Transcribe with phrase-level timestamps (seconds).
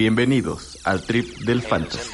[0.00, 2.10] Bienvenidos al trip del fantasy.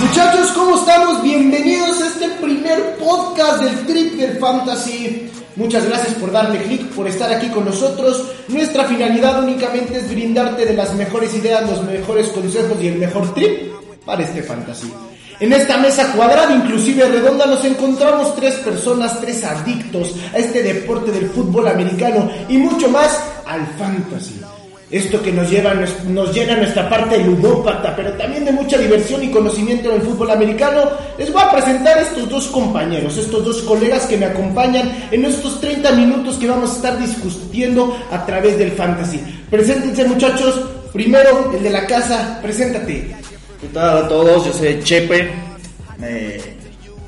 [0.00, 1.24] Muchachos, ¿cómo estamos?
[1.24, 5.32] Bienvenidos a este primer podcast del Trip del Fantasy.
[5.56, 8.30] Muchas gracias por darle clic, por estar aquí con nosotros.
[8.46, 13.34] Nuestra finalidad únicamente es brindarte de las mejores ideas, los mejores consejos y el mejor
[13.34, 13.75] trip
[14.06, 14.90] para este fantasy.
[15.38, 21.12] En esta mesa cuadrada, inclusive redonda, nos encontramos tres personas, tres adictos a este deporte
[21.12, 24.40] del fútbol americano y mucho más al fantasy.
[24.88, 29.22] Esto que nos lleva nos llena a nuestra parte ludópata, pero también de mucha diversión
[29.24, 30.88] y conocimiento en el fútbol americano.
[31.18, 35.24] Les voy a presentar a estos dos compañeros, estos dos colegas que me acompañan en
[35.24, 39.20] estos 30 minutos que vamos a estar discutiendo a través del fantasy.
[39.50, 40.62] Preséntense muchachos.
[40.92, 43.25] Primero, el de la casa, preséntate.
[43.60, 44.44] ¿Qué tal a todos?
[44.44, 45.30] Yo soy Chepe.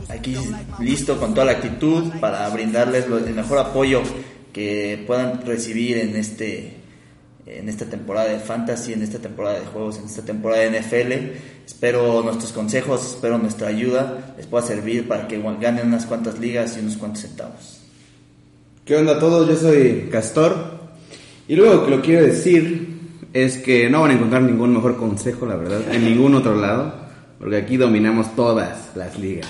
[0.09, 0.35] aquí
[0.81, 4.01] listo con toda la actitud para brindarles el mejor apoyo
[4.53, 6.79] que puedan recibir en este
[7.45, 11.13] en esta temporada de fantasy, en esta temporada de juegos, en esta temporada de NFL.
[11.67, 16.77] Espero nuestros consejos, espero nuestra ayuda les pueda servir para que ganen unas cuantas ligas
[16.77, 17.81] y unos cuantos centavos.
[18.87, 19.47] ¿Qué onda a todos?
[19.49, 20.79] Yo soy Castor.
[21.47, 22.88] Y luego que lo quiero decir
[23.33, 26.95] es que no van a encontrar ningún mejor consejo, la verdad, en ningún otro lado,
[27.39, 29.49] porque aquí dominamos todas las ligas.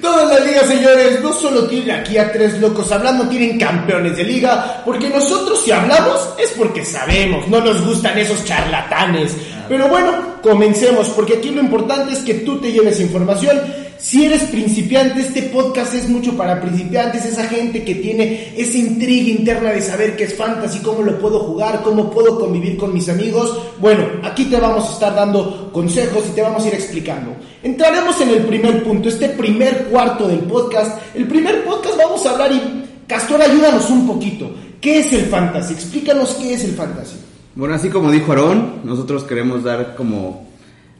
[0.00, 4.24] Todas las ligas, señores, no solo tienen aquí a tres locos hablando, tienen campeones de
[4.24, 9.36] liga, porque nosotros si hablamos es porque sabemos, no nos gustan esos charlatanes.
[9.68, 13.60] Pero bueno, comencemos, porque aquí lo importante es que tú te lleves información.
[14.02, 19.30] Si eres principiante, este podcast es mucho para principiantes, esa gente que tiene esa intriga
[19.30, 23.08] interna de saber qué es fantasy, cómo lo puedo jugar, cómo puedo convivir con mis
[23.08, 23.56] amigos.
[23.78, 27.36] Bueno, aquí te vamos a estar dando consejos y te vamos a ir explicando.
[27.62, 31.00] Entraremos en el primer punto, este primer cuarto del podcast.
[31.14, 32.60] El primer podcast vamos a hablar y
[33.06, 34.50] Castor, ayúdanos un poquito.
[34.80, 35.74] ¿Qué es el fantasy?
[35.74, 37.18] Explícanos qué es el fantasy.
[37.54, 40.51] Bueno, así como dijo Aarón, nosotros queremos dar como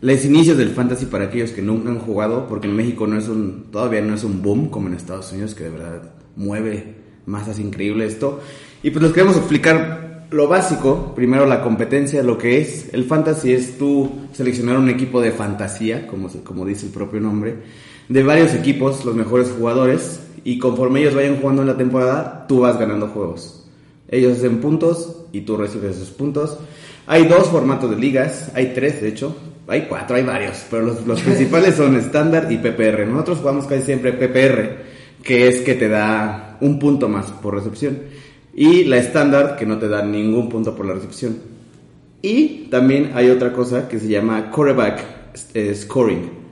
[0.03, 3.29] los inicios del fantasy para aquellos que nunca han jugado, porque en México no es
[3.29, 6.03] un, todavía no es un boom como en Estados Unidos, que de verdad
[6.35, 8.41] mueve masas increíble esto.
[8.83, 12.93] Y pues les queremos explicar lo básico, primero la competencia, lo que es.
[12.93, 17.59] El fantasy es tú seleccionar un equipo de fantasía, como, como dice el propio nombre,
[18.09, 22.59] de varios equipos, los mejores jugadores, y conforme ellos vayan jugando en la temporada, tú
[22.61, 23.69] vas ganando juegos.
[24.09, 26.59] Ellos hacen puntos y tú recibes esos puntos.
[27.07, 29.37] Hay dos formatos de ligas, hay tres de hecho,
[29.69, 33.07] hay cuatro, hay varios, pero los, los principales son estándar y PPR.
[33.07, 37.99] Nosotros jugamos casi siempre PPR, que es que te da un punto más por recepción.
[38.55, 41.37] Y la estándar, que no te da ningún punto por la recepción.
[42.21, 45.05] Y también hay otra cosa que se llama quarterback
[45.55, 46.43] eh, scoring.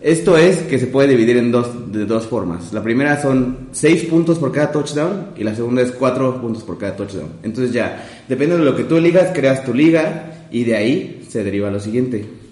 [0.00, 2.72] Esto es que se puede dividir en dos, de dos formas.
[2.74, 6.76] La primera son 6 puntos por cada touchdown y la segunda es 4 puntos por
[6.76, 7.36] cada touchdown.
[7.42, 11.42] Entonces ya, depende de lo que tú eligas, creas tu liga y de ahí se
[11.42, 12.43] deriva lo siguiente.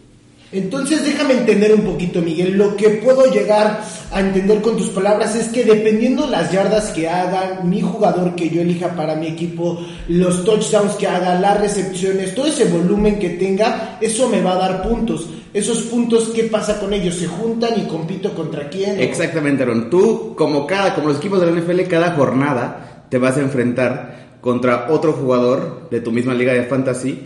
[0.52, 2.58] Entonces déjame entender un poquito, Miguel.
[2.58, 7.08] Lo que puedo llegar a entender con tus palabras es que dependiendo las yardas que
[7.08, 12.34] haga mi jugador que yo elija para mi equipo, los touchdowns que haga, las recepciones,
[12.34, 15.26] todo ese volumen que tenga, eso me va a dar puntos.
[15.54, 17.14] Esos puntos, ¿qué pasa con ellos?
[17.14, 19.00] ¿Se juntan y compito contra quién?
[19.00, 19.88] Exactamente, Aaron.
[19.88, 24.36] Tú, como, cada, como los equipos de la NFL, cada jornada te vas a enfrentar
[24.42, 27.18] contra otro jugador de tu misma liga de fantasy,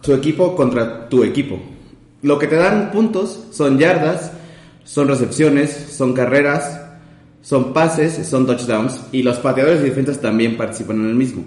[0.00, 1.75] tu equipo contra tu equipo.
[2.22, 4.32] Lo que te dan puntos son yardas,
[4.84, 6.80] son recepciones, son carreras,
[7.42, 11.44] son pases, son touchdowns y los pateadores y defensas también participan en el mismo.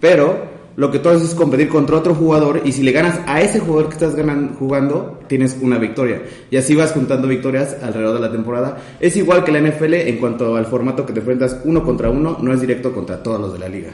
[0.00, 3.40] Pero lo que tú haces es competir contra otro jugador y si le ganas a
[3.42, 6.22] ese jugador que estás ganan- jugando, tienes una victoria.
[6.50, 8.78] Y así vas juntando victorias alrededor de la temporada.
[9.00, 12.38] Es igual que la NFL en cuanto al formato que te enfrentas uno contra uno,
[12.40, 13.90] no es directo contra todos los de la liga.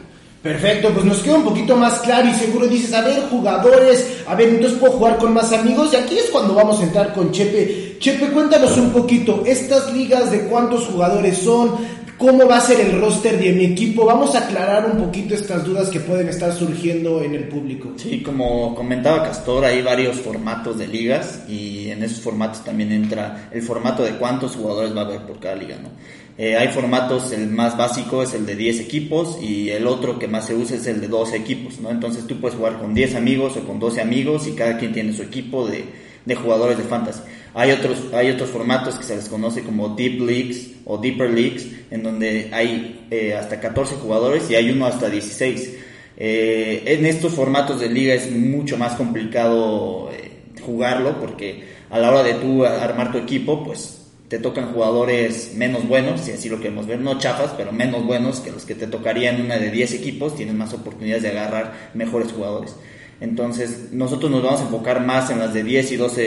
[0.47, 4.37] Perfecto, pues nos queda un poquito más claro y seguro dices, a ver, jugadores, a
[4.37, 7.33] ver, entonces puedo jugar con más amigos y aquí es cuando vamos a entrar con
[7.33, 7.97] Chepe.
[7.99, 11.73] Chepe, cuéntanos un poquito, estas ligas de cuántos jugadores son,
[12.17, 15.65] cómo va a ser el roster de mi equipo, vamos a aclarar un poquito estas
[15.65, 17.95] dudas que pueden estar surgiendo en el público.
[17.97, 23.49] Sí, como comentaba Castor, hay varios formatos de ligas y en esos formatos también entra
[23.51, 25.89] el formato de cuántos jugadores va a haber por cada liga, ¿no?
[26.39, 30.29] Eh, hay formatos, el más básico es el de 10 equipos y el otro que
[30.29, 31.91] más se usa es el de 12 equipos, ¿no?
[31.91, 35.15] Entonces tú puedes jugar con 10 amigos o con 12 amigos y cada quien tiene
[35.15, 35.85] su equipo de,
[36.27, 37.21] de jugadores de fantasy.
[37.55, 41.69] Hay otros, hay otros formatos que se les conoce como Deep Leagues o Deeper Leagues,
[41.91, 45.75] en donde hay eh, hasta 14 jugadores y hay uno hasta 16.
[46.19, 52.11] Eh, en estos formatos de liga es mucho más complicado eh, jugarlo porque a la
[52.11, 56.59] hora de tú armar tu equipo, pues te tocan jugadores menos buenos, si así lo
[56.59, 59.95] queremos ver, no chafas, pero menos buenos que los que te tocarían una de 10
[59.95, 62.75] equipos, tienes más oportunidades de agarrar mejores jugadores.
[63.21, 66.25] Entonces, nosotros nos vamos a enfocar más en las de 10 y 12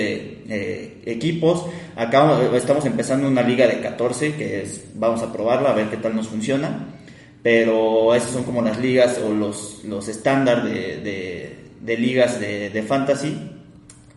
[0.49, 1.65] eh, equipos.
[1.95, 4.65] Acá estamos empezando una liga de 14, que
[4.95, 6.95] vamos a probarla, a ver qué tal nos funciona.
[7.43, 11.55] Pero esas son como las ligas o los, los de,
[11.85, 13.58] ligas de fantasy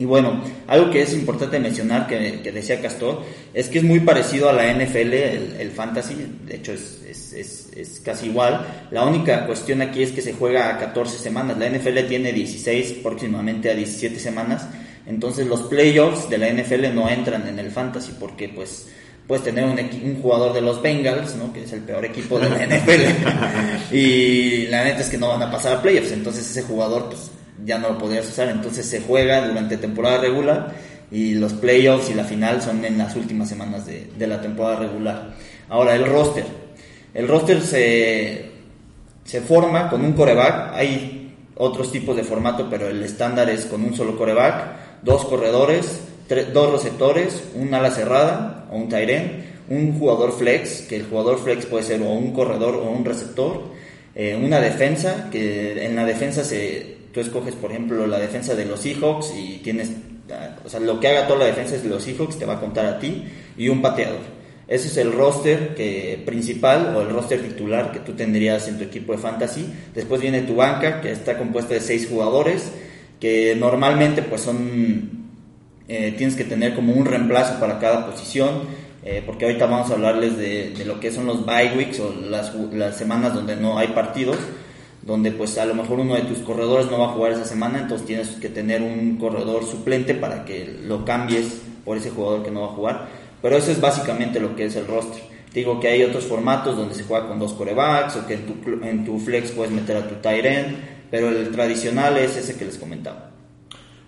[0.03, 3.23] y bueno, algo que es importante mencionar que, decía Castor
[3.55, 5.13] es que es muy parecido a la NFL,
[5.61, 8.89] el, fantasy, de hecho es, es, es, casi igual.
[8.91, 12.95] La única cuestión aquí es que se juega a 14 semanas, la NFL tiene 16,
[12.95, 14.67] próximamente a 17 semanas,
[15.07, 18.89] entonces los playoffs de la NFL no entran en el fantasy porque pues
[19.29, 21.53] puedes tener un, un, jugador de los Bengals, ¿no?
[21.53, 25.45] que es el peor equipo de la NFL, y la neta es que no van
[25.45, 27.31] a pasar a playoffs, entonces ese jugador pues
[27.65, 30.73] ya no lo podrías usar, entonces se juega durante temporada regular
[31.11, 35.35] y los playoffs y la final son en las últimas semanas de, la temporada regular.
[35.69, 36.45] Ahora, el roster.
[37.13, 38.51] El roster se,
[39.25, 43.85] se forma con un coreback, hay otros tipos de formato, pero el estándar es con
[43.85, 46.01] un solo coreback, dos corredores,
[46.55, 49.11] dos receptores, un ala cerrada o un tight
[49.69, 53.63] un jugador flex, que el jugador flex puede ser o un corredor o un receptor,
[54.15, 58.65] eh, una defensa, que en la defensa se, tú escoges, por ejemplo, la defensa de
[58.65, 59.91] los Seahawks y tienes,
[60.65, 62.61] o sea, lo que haga toda la defensa es de los Seahawks, te va a
[62.61, 63.25] contar a ti,
[63.57, 64.21] y un pateador.
[64.67, 68.85] Ese es el roster que, principal o el roster titular que tú tendrías en tu
[68.85, 69.67] equipo de fantasy.
[69.95, 72.73] Después viene tu banca, que está compuesta de seis jugadores,
[73.21, 75.29] que normalmente pues son,
[75.89, 78.83] eh, tienes que tener como un reemplazo para cada posición.
[79.05, 82.15] Eh, porque ahorita vamos a hablarles de, de, lo que son los bye weeks o
[82.31, 84.37] las, las semanas donde no hay partidos
[85.03, 87.81] donde pues a lo mejor uno de tus corredores no va a jugar esa semana,
[87.81, 92.51] entonces tienes que tener un corredor suplente para que lo cambies por ese jugador que
[92.51, 93.09] no va a jugar.
[93.43, 95.23] Pero eso es básicamente lo que es el roster.
[95.53, 98.85] digo que hay otros formatos donde se juega con dos corebacks o que en tu,
[98.87, 100.77] en tu flex puedes meter a tu tight end,
[101.11, 103.31] pero el tradicional es ese que les comentaba.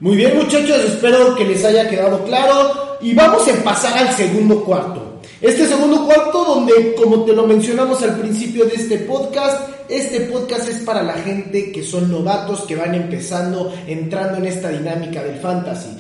[0.01, 4.65] Muy bien muchachos, espero que les haya quedado claro y vamos a pasar al segundo
[4.65, 5.04] cuarto.
[5.45, 10.71] Este segundo cuarto donde, como te lo mencionamos al principio de este podcast, este podcast
[10.71, 15.39] es para la gente que son novatos, que van empezando, entrando en esta dinámica del
[15.41, 15.99] fantasy.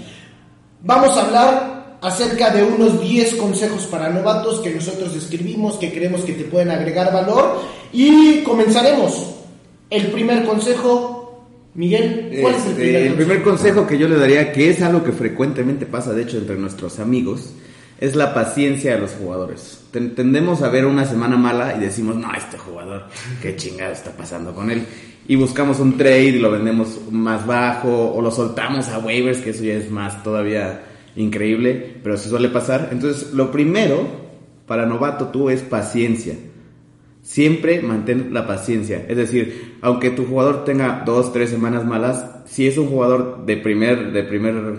[0.82, 6.22] Vamos a hablar acerca de unos 10 consejos para novatos que nosotros escribimos, que creemos
[6.22, 7.60] que te pueden agregar valor.
[7.92, 9.34] Y comenzaremos.
[9.90, 11.44] El primer consejo,
[11.74, 14.80] Miguel, ¿cuál es el este, primer El primer consejo que yo le daría, que es
[14.80, 17.52] algo que frecuentemente pasa, de hecho, entre nuestros amigos,
[18.04, 19.82] es la paciencia de los jugadores.
[19.90, 23.04] Tendemos a ver una semana mala y decimos, no, este jugador,
[23.40, 24.84] qué chingada está pasando con él.
[25.26, 29.50] Y buscamos un trade y lo vendemos más bajo o lo soltamos a waivers, que
[29.50, 30.82] eso ya es más todavía
[31.16, 32.90] increíble, pero se suele pasar.
[32.92, 34.06] Entonces, lo primero
[34.66, 36.34] para novato tú es paciencia.
[37.22, 39.06] Siempre mantén la paciencia.
[39.08, 43.56] Es decir, aunque tu jugador tenga dos, tres semanas malas, si es un jugador de
[43.56, 44.74] primer, de primer,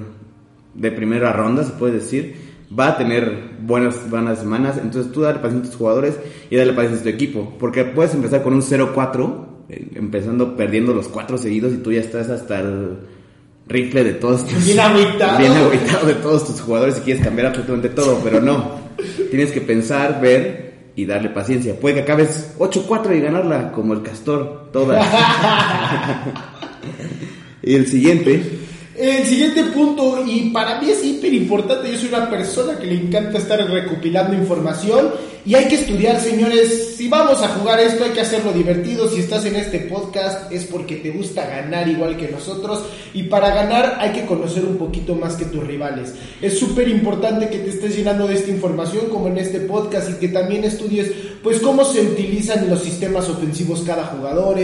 [0.75, 2.44] de primera ronda, se puede decir,
[2.77, 4.77] va a tener buenas, buenas semanas.
[4.81, 6.15] Entonces tú dale paciencia a tus jugadores
[6.49, 7.53] y dale paciencia a tu equipo.
[7.59, 12.01] Porque puedes empezar con un 0-4, eh, empezando perdiendo los cuatro seguidos y tú ya
[12.01, 12.97] estás hasta el
[13.67, 14.65] rifle de todos tus...
[14.65, 15.37] Bien aguitado.
[15.39, 15.53] Bien
[16.05, 18.85] de todos tus jugadores y quieres cambiar absolutamente todo, pero no.
[19.29, 20.65] Tienes que pensar, ver
[20.95, 21.79] y darle paciencia.
[21.79, 25.05] Puede que acabes 8-4 y ganarla como el castor, todas.
[27.61, 28.64] y el siguiente
[28.97, 32.95] el siguiente punto, y para mí es hiper importante, yo soy una persona que le
[32.95, 35.11] encanta estar recopilando información
[35.45, 39.19] y hay que estudiar, señores, si vamos a jugar esto hay que hacerlo divertido, si
[39.19, 42.83] estás en este podcast es porque te gusta ganar igual que nosotros
[43.13, 46.15] y para ganar hay que conocer un poquito más que tus rivales.
[46.41, 50.13] Es súper importante que te estés llenando de esta información como en este podcast y
[50.13, 51.11] que también estudies
[51.43, 54.57] pues cómo se utilizan los sistemas ofensivos cada jugador,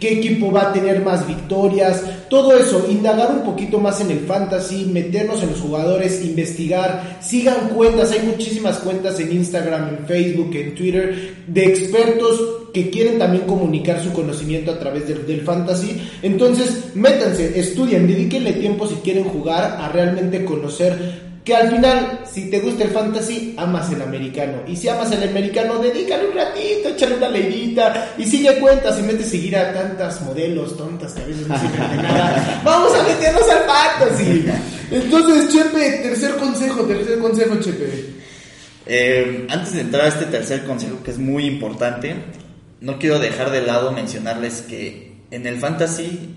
[0.00, 4.20] qué equipo va a tener más victorias, todo eso, indagar un poquito más en el
[4.20, 10.50] fantasy, meternos en los jugadores, investigar, sigan cuentas, hay muchísimas cuentas en Instagram, en Facebook,
[10.54, 12.40] en Twitter, de expertos
[12.72, 16.00] que quieren también comunicar su conocimiento a través del, fantasy.
[16.22, 22.50] Entonces, métanse, estudien, dedíquenle tiempo si quieren jugar a realmente conocer que al final, si
[22.50, 24.62] te gusta el fantasy, amas el americano.
[24.66, 29.02] Y si amas el americano, dedícale un ratito, échale una leidita y sigue cuentas y
[29.02, 32.60] mete seguir a tantas modelos tontas que a veces no sirven de nada.
[32.64, 34.44] Vamos a meternos al fantasy.
[34.90, 38.20] Entonces, Chepe, tercer consejo, tercer consejo, Chepe.
[38.86, 42.16] Eh, antes de entrar a este tercer consejo, que es muy importante,
[42.80, 46.34] no quiero dejar de lado mencionarles que en el fantasy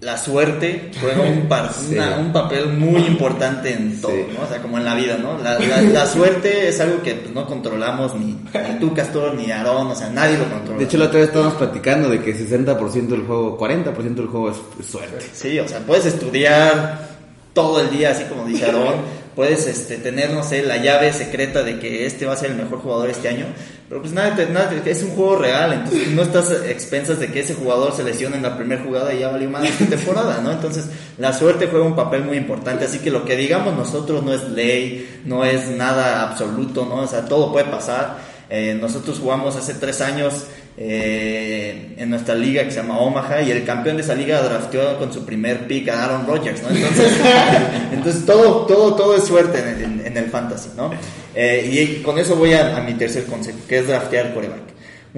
[0.00, 1.94] la suerte juega un, par- Sí.
[1.96, 4.26] una- un papel muy importante en todo, Sí.
[4.32, 4.44] ¿no?
[4.44, 5.36] O sea, como en la vida, ¿no?
[5.38, 9.50] La, la- la suerte es algo que pues, no controlamos ni, ni tú, Castor, ni
[9.50, 10.78] Aarón, o sea, nadie lo controla.
[10.78, 14.50] De hecho, la otra vez estábamos platicando de que 60% del juego, 40% del juego
[14.50, 15.26] es, es suerte.
[15.32, 17.08] Sí, o sea, puedes estudiar
[17.52, 18.94] todo el día, así como dice Aarón.
[19.38, 22.56] Puedes este, tener, no sé, la llave secreta de que este va a ser el
[22.56, 23.46] mejor jugador este año.
[23.88, 25.74] Pero pues nada, nada es un juego real.
[25.74, 29.14] Entonces no estás a expensas de que ese jugador se lesione en la primera jugada
[29.14, 30.50] y ya valió más esta temporada, ¿no?
[30.50, 30.86] Entonces
[31.18, 32.86] la suerte juega un papel muy importante.
[32.86, 37.02] Así que lo que digamos nosotros no es ley, no es nada absoluto, ¿no?
[37.02, 38.18] O sea, todo puede pasar.
[38.50, 40.46] Eh, nosotros jugamos hace tres años
[40.80, 44.96] eh, en nuestra liga que se llama Omaha y el campeón de esa liga drafteó
[44.98, 46.68] con su primer pick a Aaron Rodgers, ¿no?
[46.70, 47.12] Entonces,
[47.92, 50.90] entonces todo, todo, todo es suerte en, en- en el fantasy, ¿no?
[51.34, 54.60] Eh, y con eso voy a, a mi tercer consejo, que es draftear coreback.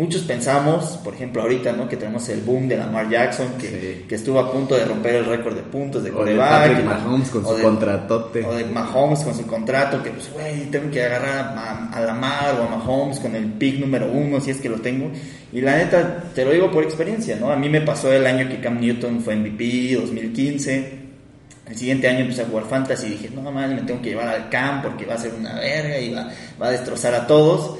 [0.00, 1.87] Muchos pensamos, por ejemplo, ahorita, ¿no?
[1.88, 4.04] Que tenemos el boom de Lamar Jackson, que, Sí.
[4.09, 6.49] que estuvo a punto de romper el récord de puntos de O de coreback.
[6.50, 8.45] Patrick y- Mahomes con o su de- contratote.
[8.47, 12.54] O de Mahomes con su contrato, que pues, güey, tengo que agarrar a, a Lamar
[12.59, 15.11] o a Mahomes con el pick número uno, si es que lo tengo.
[15.52, 17.50] Y la neta, te lo digo por experiencia, ¿no?
[17.50, 20.99] A mí me pasó el año que Cam Newton fue MVP, 2015.
[21.69, 24.28] El siguiente año empecé a jugar fantasy y dije, no mames, me tengo que llevar
[24.28, 26.28] al Cam porque va a ser una verga y va,
[26.61, 27.76] va a destrozar a todos.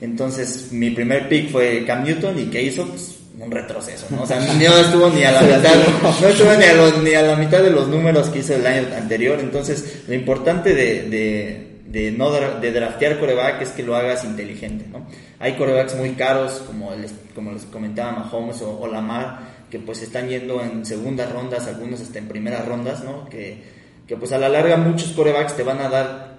[0.00, 2.86] Entonces, mi primer pick fue Cam Newton y ¿qué hizo?
[2.86, 4.22] Pues un retroceso, ¿no?
[4.22, 5.74] O sea, no estuvo ni a la mitad,
[6.20, 8.66] no estuvo ni a, los- ni a la mitad de los números que hizo el
[8.66, 9.38] año anterior.
[9.40, 14.86] Entonces, lo importante de, de, de no de draftear coreback es que lo hagas inteligente,
[14.90, 15.06] ¿no?
[15.40, 20.00] Hay corebacks muy caros, como les, como les comentaba Mahomes o, o Lamar, que pues
[20.02, 23.28] están yendo en segundas rondas, algunos hasta en primeras rondas, ¿no?
[23.28, 23.62] Que,
[24.06, 26.33] que pues a la larga muchos corebacks te van a dar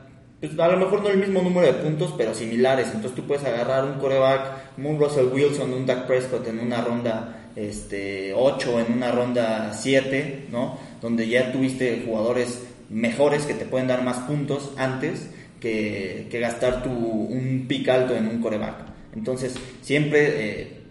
[0.58, 2.88] a lo mejor no el mismo número de puntos, pero similares.
[2.88, 7.50] Entonces tú puedes agarrar un coreback un Russell Wilson, un Dak Prescott en una ronda
[7.56, 10.78] este, 8, en una ronda 7, ¿no?
[11.02, 16.84] Donde ya tuviste jugadores mejores que te pueden dar más puntos antes que, que gastar
[16.84, 18.76] tu, un pick alto en un coreback.
[19.16, 20.82] Entonces siempre eh,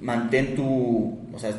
[0.00, 1.50] mantén tu, o sea,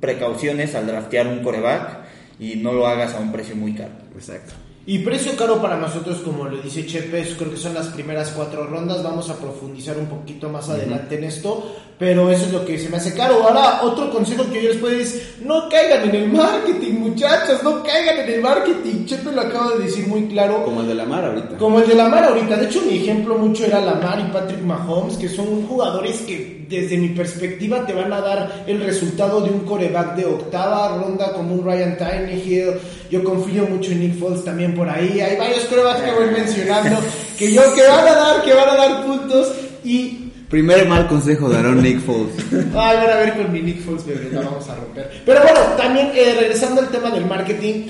[0.00, 2.04] precauciones al draftear un coreback
[2.38, 3.94] y no lo hagas a un precio muy caro.
[4.14, 4.52] Exacto.
[4.86, 8.66] Y precio caro para nosotros, como lo dice Chepe, creo que son las primeras cuatro
[8.66, 9.02] rondas.
[9.02, 12.88] Vamos a profundizar un poquito más adelante en esto, pero eso es lo que se
[12.88, 13.42] me hace caro.
[13.44, 17.62] Ahora, otro consejo que yo les puedo decir es: no caigan en el marketing, muchachos,
[17.62, 19.04] no caigan en el marketing.
[19.04, 20.64] Chepe lo acaba de decir muy claro.
[20.64, 21.56] Como el de la mar ahorita.
[21.56, 22.56] Como el de Lamar ahorita.
[22.56, 26.96] De hecho, mi ejemplo mucho era Lamar y Patrick Mahomes, que son jugadores que, desde
[26.96, 31.54] mi perspectiva, te van a dar el resultado de un coreback de octava ronda, como
[31.54, 32.74] un Ryan Tannehill.
[33.10, 35.20] Yo confío mucho en Nick Foles también por ahí.
[35.20, 36.98] Hay varios corebacks que voy mencionando
[37.38, 39.52] que yo que van a dar, que van a dar puntos.
[39.84, 42.32] Y Primer mal consejo de Aaron Nick Foles.
[42.76, 45.10] Ay, a ver con mi Nick Foles, bebé, la vamos a romper.
[45.26, 47.88] Pero bueno, también eh, regresando al tema del marketing,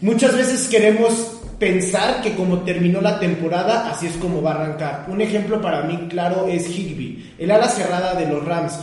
[0.00, 5.06] muchas veces queremos pensar que como terminó la temporada, así es como va a arrancar.
[5.08, 8.78] Un ejemplo para mí claro es Higby, el ala cerrada de los Rams.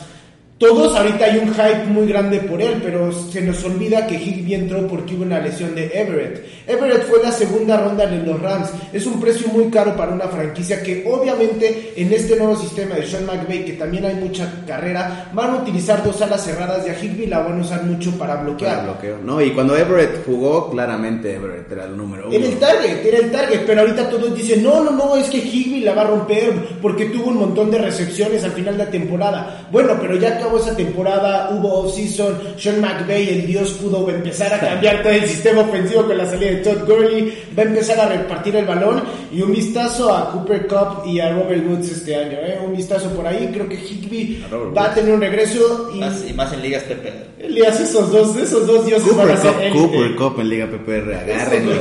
[0.58, 4.54] Todos ahorita hay un hype muy grande por él, pero se nos olvida que Higby
[4.54, 6.46] entró porque hubo una lesión de Everett.
[6.66, 8.70] Everett fue la segunda ronda de los Rams.
[8.94, 13.06] Es un precio muy caro para una franquicia que obviamente en este nuevo sistema de
[13.06, 17.04] Sean McVay, que también hay mucha carrera, van a utilizar dos alas cerradas y a
[17.04, 18.78] Higby la van a usar mucho para bloquear.
[18.78, 19.18] Para bloqueo.
[19.26, 22.34] No, y cuando Everett jugó, claramente Everett era el número uno.
[22.34, 25.40] Era el target, era el target, pero ahorita todos dicen, no, no, no, es que
[25.40, 28.90] Higby la va a romper porque tuvo un montón de recepciones al final de la
[28.90, 29.68] temporada.
[29.70, 34.60] Bueno, pero ya acabó esa temporada, hubo off-season, Sean McVay, el dios, pudo empezar a
[34.60, 38.10] cambiar todo el sistema ofensivo con la salida de Todd Gurley, va a empezar a
[38.10, 42.38] repartir el balón y un vistazo a Cooper Cup y a Robert Woods este año,
[42.42, 42.60] ¿eh?
[42.64, 46.24] un vistazo por ahí, creo que Higby A va a tener un regreso y Más,
[46.30, 47.26] y más en ligas PP.
[47.40, 49.82] Elías, esos dos, esos dos dioses van a Cooper ser Cup.
[49.82, 51.74] Cooper Cup en Liga PPR, agárrenlo.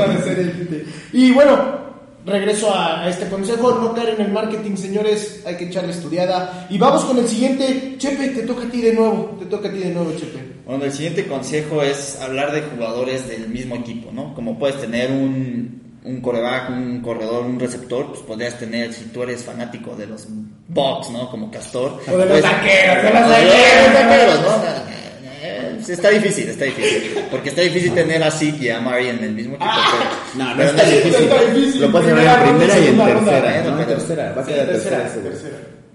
[1.13, 1.84] Y bueno,
[2.25, 6.67] regreso a, este consejo, no caer en el marketing, señores, hay que echarle estudiada.
[6.71, 9.73] Y vamos con el siguiente, Chepe, te toca a ti de nuevo, te toca a
[9.73, 10.55] ti de nuevo, Chepe.
[10.67, 14.35] Bueno, el siguiente consejo es hablar de jugadores del mismo equipo, ¿no?
[14.35, 19.23] Como puedes tener un, un coreback, un corredor, un receptor, pues podrías tener, si tú
[19.23, 20.27] eres fanático de los
[20.69, 21.31] Bucks, ¿no?
[21.31, 22.01] Como Castor.
[22.09, 25.04] O de los pues- taqueros, de los taqueros, ¿no?
[25.89, 27.19] Eh, Está difícil, está difícil.
[27.31, 29.71] Porque está difícil tener a Zeke y a Mari en el mismo equipo.
[30.35, 31.15] pero- No, no pero está difícil.
[31.25, 31.81] Está difícil.
[31.81, 33.63] Lo puedes llevar en primera y en tercera.
[33.63, 34.35] No, en pero- tercera.
[34.37, 35.11] Va a quedar tercera.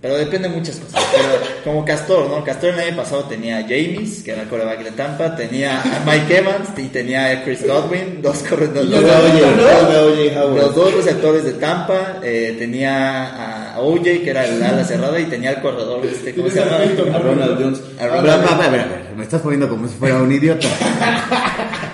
[0.01, 1.03] Pero depende de muchas cosas.
[1.11, 1.27] Pero
[1.65, 2.41] como Castor, ¿no?
[2.41, 6.03] Castor el año pasado tenía a James, que era el coreback de Tampa, tenía a
[6.05, 8.89] Mike Evans y tenía a Chris Godwin, dos corredores.
[8.89, 9.09] Los ¿no?
[9.09, 10.55] Howard.
[10.55, 15.19] Los dos receptores de Tampa, eh, tenía a a OJ, que era el ala cerrada,
[15.19, 16.77] y tenía el corredor, este, ¿cómo se llama?
[17.15, 17.81] A Ronald Jones.
[17.99, 18.49] A Ronald Jones.
[18.49, 20.67] bra- bra- bra- me estás poniendo como si fuera un idiota.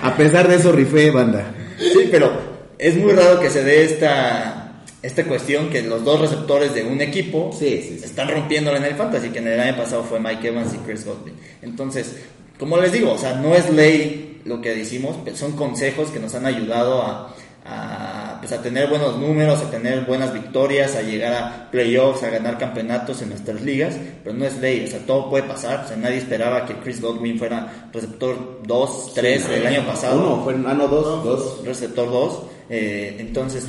[0.02, 1.52] A pesar de eso, rifé banda.
[1.78, 2.30] Sí, pero
[2.78, 7.00] es muy raro que se dé esta, esta cuestión que los dos receptores de un
[7.00, 8.04] equipo Sí, sí, sí.
[8.04, 11.04] están rompiéndolo en el fantasy, que en el año pasado fue Mike Evans y Chris
[11.04, 11.34] Godwin.
[11.62, 12.16] Entonces,
[12.58, 16.34] como les digo, o sea, no es ley lo que decimos, son consejos que nos
[16.36, 21.32] han ayudado a, a, pues, a tener buenos números, a tener buenas victorias, a llegar
[21.32, 25.28] a playoffs, a ganar campeonatos en nuestras ligas, pero no es ley, o sea, todo
[25.28, 29.86] puede pasar, o sea, nadie esperaba que Chris Godwin fuera receptor 2, 3 el año
[29.86, 31.64] pasado Uno, fue, ah, no, dos, dos.
[31.64, 32.42] receptor 2.
[32.70, 33.66] eh, entonces,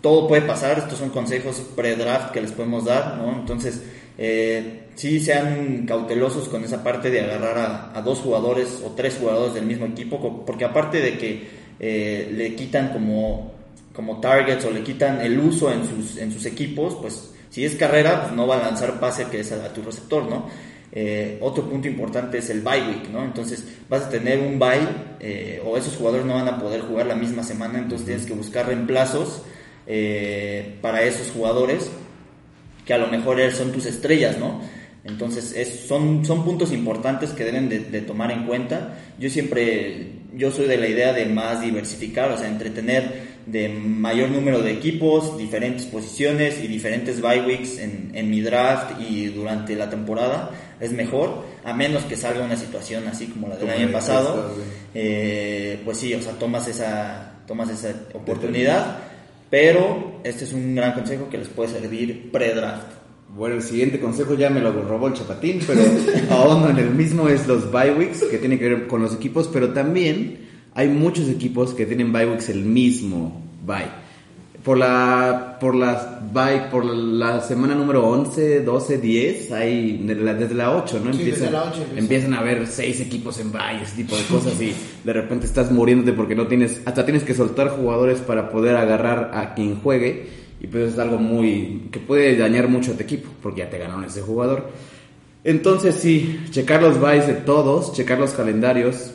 [0.00, 0.78] todo puede pasar.
[0.78, 3.32] Estos son consejos pre-draft que les podemos dar, ¿no?
[3.32, 3.82] Entonces,
[4.18, 9.16] eh, sí sean cautelosos con esa parte de agarrar a, a dos jugadores o tres
[9.18, 11.48] jugadores del mismo equipo, porque aparte de que
[11.80, 13.53] eh, le quitan como,
[13.94, 17.76] como targets o le quitan el uso en sus, en sus equipos, pues si es
[17.76, 20.48] carrera, pues no va a lanzar pase que es a, tu receptor, ¿no?
[20.90, 23.24] Eh, otro punto importante es el bye week, ¿no?
[23.24, 24.88] Entonces vas a tener un bye
[25.20, 28.34] eh, o esos jugadores no van a poder jugar la misma semana, entonces tienes que
[28.34, 29.42] buscar reemplazos
[29.86, 31.90] eh, para esos jugadores
[32.84, 34.60] que a lo mejor son tus estrellas, ¿no?
[35.04, 38.98] Entonces es, son, son puntos importantes que deben de, de tomar en cuenta.
[39.18, 44.30] Yo siempre, yo soy de la idea de más diversificar, o sea, entretener de mayor
[44.30, 49.76] número de equipos, diferentes posiciones y diferentes bye weeks en, en mi draft y durante
[49.76, 53.92] la temporada es mejor, a menos que salga una situación así como la del año
[53.92, 54.54] pasado,
[54.94, 58.98] eh, pues sí, o sea, tomas esa, tomas esa oportunidad,
[59.50, 62.86] pero este es un gran consejo que les puede servir pre-draft.
[63.34, 65.82] Bueno, el siguiente consejo ya me lo robó el chapatín, pero
[66.30, 69.48] ahondo en el mismo es los bye weeks, que tiene que ver con los equipos,
[69.52, 74.04] pero también hay muchos equipos que tienen bye weeks el mismo bye.
[74.64, 80.32] Por la, por las bye, por la semana número 11, 12, 10, hay de la-
[80.32, 81.12] desde la 8, ¿no?
[81.12, 81.98] Sí, desde Empiezan, la 8 empieza.
[82.00, 84.72] empiezan a haber seis equipos en bye, ese tipo de cosas y
[85.04, 89.32] de repente estás muriéndote porque no tienes, hasta tienes que soltar jugadores para poder agarrar
[89.34, 90.28] a quien juegue
[90.62, 93.76] y pues es algo muy que puede dañar mucho a tu equipo porque ya te
[93.78, 94.70] ganaron ese jugador.
[95.44, 99.12] Entonces sí, checar los buys de todos, checar los calendarios,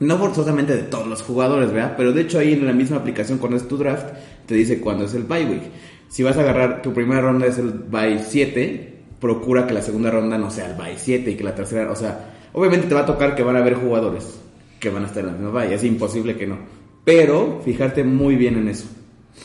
[0.00, 1.94] no forzosamente de todos los jugadores, ¿verdad?
[1.96, 4.08] Pero de hecho ahí en la misma aplicación cuando es tu draft
[4.46, 5.62] te dice cuándo es el bye week.
[6.08, 10.10] Si vas a agarrar tu primera ronda es el bye 7, procura que la segunda
[10.10, 13.00] ronda no sea el bye 7 y que la tercera, o sea, obviamente te va
[13.00, 14.38] a tocar que van a haber jugadores
[14.78, 16.58] que van a estar en la misma bye, es imposible que no.
[17.04, 18.86] Pero fijarte muy bien en eso,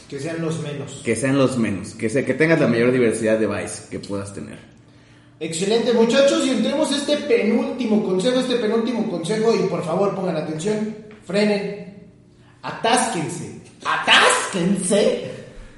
[0.09, 1.01] Que sean los menos.
[1.03, 4.33] que sean los menos, que, se, que tengas la mayor diversidad de byes que puedas
[4.33, 4.70] tener.
[5.43, 10.37] Excelente muchachos y entremos a este penúltimo consejo, este penúltimo consejo y por favor pongan
[10.37, 12.11] atención, frenen,
[12.61, 15.31] atásquense, atásquense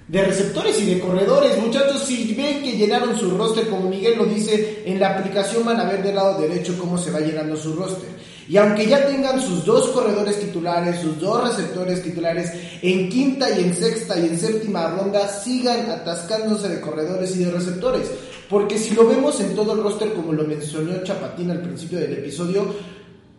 [0.05, 4.25] de receptores y de corredores muchachos, si ven que llenaron su roster como Miguel lo
[4.25, 7.73] dice, en la aplicación van a ver del lado derecho cómo se va llenando su
[7.73, 8.09] roster.
[8.49, 13.63] Y aunque ya tengan sus dos corredores titulares, sus dos receptores titulares, en quinta y
[13.63, 18.11] en sexta y en séptima ronda, sigan atascándose de corredores y de receptores.
[18.53, 22.13] Porque si lo vemos en todo el roster, como lo mencionó Chapatín al principio del
[22.13, 22.67] episodio,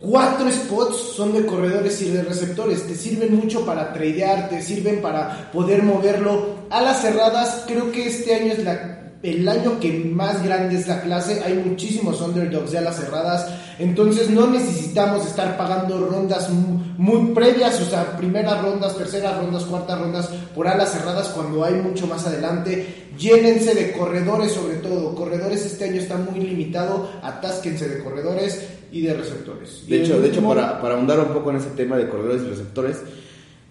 [0.01, 2.85] cuatro spots son de corredores y de receptores.
[2.89, 6.65] Te sirven mucho para tradear, te sirven para poder moverlo.
[6.69, 10.87] A las cerradas, creo que este año es la el año que más grande es
[10.87, 13.47] la clase, hay muchísimos underdogs de alas cerradas,
[13.79, 19.65] entonces no necesitamos estar pagando rondas mu- muy previas, o sea, primeras rondas, terceras rondas,
[19.65, 23.03] cuartas rondas por alas cerradas cuando hay mucho más adelante.
[23.19, 28.61] Llénense de corredores sobre todo, corredores este año está muy limitado, atásquense de corredores
[28.93, 29.83] y de receptores.
[29.87, 32.43] Y De hecho, de hecho para, para ahondar un poco en ese tema de corredores
[32.43, 32.99] y receptores,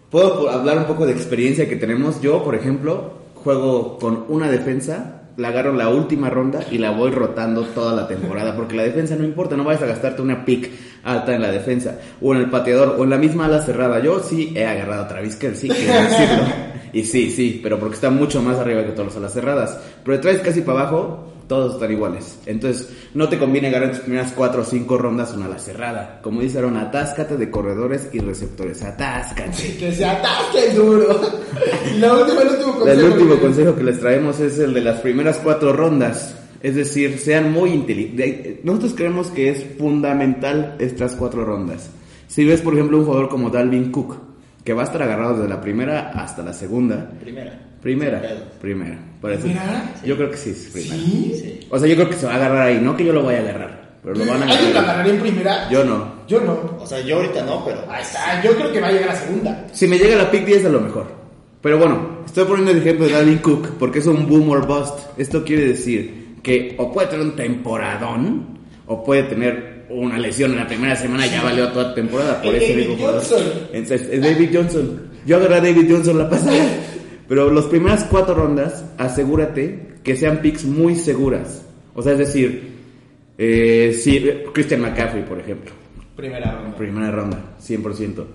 [0.10, 2.22] puedo hablar un poco de experiencia que tenemos.
[2.22, 7.12] Yo, por ejemplo, juego con una defensa, la agarro la última ronda y la voy
[7.12, 10.69] rotando toda la temporada, porque la defensa no importa, no vayas a gastarte una pick
[11.04, 14.00] alta en la defensa, o en el pateador, o en la misma ala cerrada.
[14.00, 16.43] Yo sí he agarrado a Travis Kelsey, quiero decirlo.
[16.93, 19.80] Y sí, sí, pero porque está mucho más arriba que todas las alas cerradas.
[20.04, 22.39] Pero de Travis casi para abajo, todos están iguales.
[22.46, 26.19] Entonces, no te conviene agarrar en tus primeras 4 o 5 rondas una ala cerrada.
[26.21, 28.82] Como dice Aaron, atáscate de corredores y receptores.
[28.84, 29.78] Atáscate.
[29.78, 31.08] Que se atasque duro.
[31.99, 32.99] la última, el último consejo.
[32.99, 33.39] El último Miguel.
[33.41, 36.36] consejo que les traemos es el de las primeras cuatro rondas.
[36.62, 38.63] Es decir, sean muy inteligentes.
[38.63, 41.89] Nosotros creemos que es fundamental estas cuatro rondas.
[42.28, 44.15] Si ves, por ejemplo, un jugador como Dalvin Cook,
[44.63, 47.12] que va a estar agarrado desde la primera hasta la segunda.
[47.19, 47.73] Primera.
[47.84, 48.22] Primera,
[48.62, 48.98] primera.
[49.22, 49.41] parece.
[49.43, 49.93] ¿Primera?
[50.06, 50.96] Yo creo que sí es primera.
[50.96, 51.34] ¿Sí?
[51.36, 51.67] Sí.
[51.69, 53.39] O sea, yo creo que se va a agarrar ahí, no que yo lo vaya
[53.39, 54.84] a agarrar, pero lo van a ¿Alguien lo agarrar.
[54.86, 55.69] agarraría en primera?
[55.69, 56.13] Yo no.
[56.28, 56.78] Yo no.
[56.80, 59.15] O sea, yo ahorita no, pero Ahí está, yo creo que va a llegar a
[59.15, 59.67] segunda.
[59.74, 61.08] Si me llega la pick 10 a lo mejor.
[61.62, 65.00] Pero bueno, estoy poniendo el ejemplo de Dalvin Cook porque es un boom or bust.
[65.17, 70.58] Esto quiere decir que o puede tener un temporadón o puede tener una lesión en
[70.58, 73.22] la primera semana y ya valió toda la temporada por Es ese David mismo jugador.
[73.22, 73.52] Johnson.
[73.74, 75.02] Es, es David Johnson.
[75.26, 76.54] Yo agarré a David Johnson la pasada.
[77.28, 81.64] Pero las primeras cuatro rondas, asegúrate que sean picks muy seguras.
[81.96, 82.74] O sea, es decir,
[83.38, 84.20] eh, si,
[84.54, 85.72] Christian McCaffrey, por ejemplo.
[86.16, 86.78] Primera ronda.
[86.78, 88.26] Primera ronda, 100%.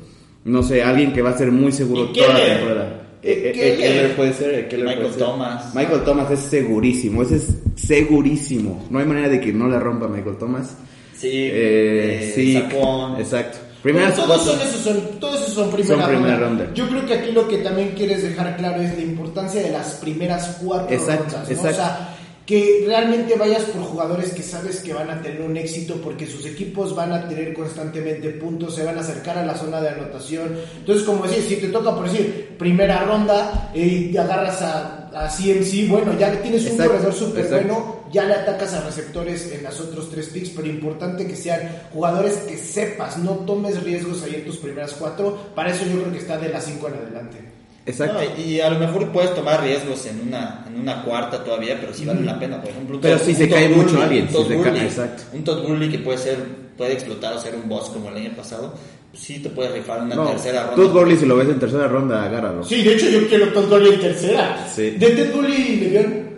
[0.44, 3.02] No sé, alguien que va a ser muy seguro ¿Y toda la temporada.
[3.22, 3.76] ¿Y Eh, eh, Keller?
[3.76, 5.26] Keller puede ser, Keller Michael puede ser.
[5.26, 5.74] Thomas.
[5.74, 8.86] Michael Thomas es segurísimo, ese es segurísimo.
[8.90, 10.76] No hay manera de que no la rompa Michael Thomas.
[11.16, 13.58] Sí, Eh, sí, exacto.
[13.82, 16.64] Todos son esos son, todos esos son primera, Son primera ronda.
[16.64, 16.74] ronda.
[16.74, 19.94] Yo creo que aquí lo que también quieres dejar claro es la importancia de las
[19.94, 21.54] primeras cuatro Exacto, rondas, ¿no?
[21.54, 21.68] exacto.
[21.70, 22.14] O sea,
[22.44, 26.46] que realmente vayas por jugadores que sabes que van a tener un éxito porque sus
[26.46, 30.56] equipos van a tener constantemente puntos, se van a acercar a la zona de anotación.
[30.78, 34.97] Entonces, como decir, si te toca por decir primera ronda eh, y te agarras a,
[35.14, 39.52] a CMC, bueno, ya tienes un Exacto, corredor súper bueno, ya le atacas a receptores
[39.52, 41.60] en las otros tres picks, pero importante que sean
[41.92, 45.36] jugadores que sepas, no tomes riesgos ahí en tus primeras cuatro.
[45.54, 47.38] Para eso yo creo que está de las cinco en adelante.
[47.86, 48.18] Exacto.
[48.22, 51.94] No, y a lo mejor puedes tomar riesgos en una, en una cuarta todavía, pero
[51.94, 52.60] sí vale la pena.
[52.60, 54.34] Por ejemplo, un Pero Todd- si un se Todd cae mucho Gurley, alguien, un si
[54.34, 55.22] Todd se cae- Gurley, exacto.
[55.32, 56.38] Un Todd Gurley que puede ser,
[56.76, 58.74] puede explotar o ser un boss como el año pasado,
[59.12, 60.76] sí te puedes rifar una No, tercera ronda.
[60.76, 62.64] Todd Gurley si lo ves en tercera ronda, agárralo.
[62.64, 64.66] Sí, de hecho yo quiero Todd Gurley en tercera.
[64.68, 64.90] Sí.
[64.90, 66.28] De Ted Gurley le dieron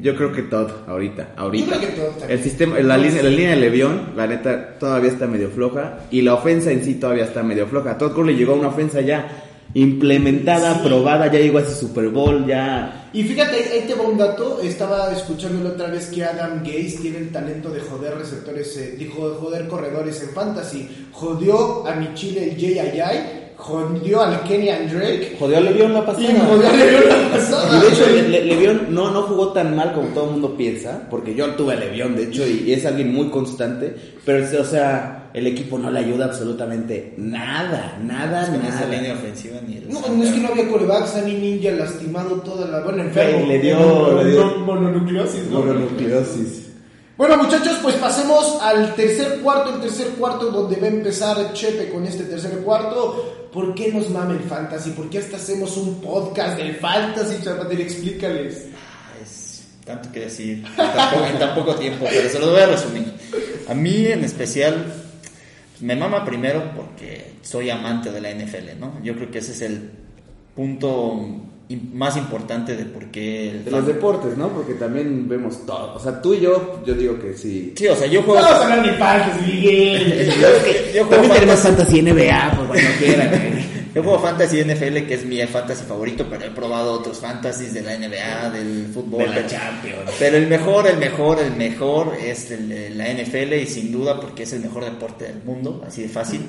[0.00, 1.74] Yo creo que Todd, ahorita, ahorita.
[1.74, 2.30] Yo creo que Todd también.
[2.30, 6.00] El sistema, la, línea, la línea de Levión, la neta, todavía está medio floja.
[6.10, 7.96] Y la ofensa en sí todavía está medio floja.
[7.98, 10.80] Todd Gurley llegó a una ofensa ya implementada, Sí.
[10.80, 13.08] aprobada, ya llegó a ese Super Bowl, ya...
[13.12, 14.60] Y fíjate, ahí- te va un dato.
[14.62, 19.28] Estaba escuchándolo otra vez que Adam Gaze tiene el talento de joder receptores, eh, dijo
[19.30, 20.88] de joder corredores en fantasy.
[21.12, 25.98] Jodió a mi chile el Jay Ayay, jodió al Kenyan Drake Jodió a Levión la
[25.98, 26.46] y pasada.
[26.48, 27.76] jodió a Le'Veon la pasada.
[27.76, 30.56] Y de hecho, Le- Le- Levión no, no jugó tan mal como todo el mundo
[30.56, 34.64] piensa, porque yo tuve a Levión, de hecho, y es alguien muy constante, pero, o
[34.64, 38.86] sea, el equipo no le ayuda absolutamente nada, nada, Con esa nada.
[38.88, 42.66] línea ofensiva ni el No, no es que no había coreback, Sunny Ninja lastimado toda
[42.66, 42.80] la.
[42.80, 43.46] Bueno, enfermo.
[43.46, 45.60] Le dio- le dio- Mon- mononucleosis, ¿no?
[45.60, 46.66] Mononucleosis.
[47.16, 49.74] Bueno, muchachos, pues pasemos al tercer cuarto.
[49.74, 53.48] El tercer cuarto, donde va a empezar Chepe con este tercer cuarto.
[53.52, 54.90] ¿Por qué nos mama el fantasy?
[54.92, 57.80] ¿Por qué hasta hacemos un podcast del fantasy, Chapatel?
[57.82, 58.68] Explícales.
[58.74, 62.50] Ah, Es tanto que decir en tan, poco, en tan poco tiempo, pero se los
[62.52, 63.12] voy a resumir.
[63.68, 64.86] A mí en especial
[65.80, 68.94] me mama primero porque soy amante de la NFL, ¿no?
[69.02, 69.90] Yo creo que ese es el
[70.54, 71.14] punto
[71.68, 74.48] im- más importante de por qué el De los fan- deportes, ¿no?
[74.48, 75.94] Porque también vemos todo.
[75.94, 77.72] O sea, tú y yo, yo digo que sí.
[77.76, 78.40] Sí, o sea, yo juego...
[78.42, 80.32] Vamos a hablar de fantasy, Miguel.
[80.94, 83.69] yo juego fantasy- fantasy NBA, pues cuando quieran.
[83.94, 87.82] Yo juego Fantasy NFL, que es mi fantasy favorito, pero he probado otros fantasies de
[87.82, 89.20] la NBA, del fútbol.
[89.22, 90.10] De la pero- Champions.
[90.18, 94.44] Pero el mejor, el mejor, el mejor es el la NFL y sin duda porque
[94.44, 96.42] es el mejor deporte del mundo, así de fácil.